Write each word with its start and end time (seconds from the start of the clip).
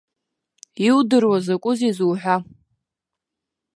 Иудыруа 0.87 1.37
закәызеи 1.45 1.95
зуҳәа? 1.97 2.35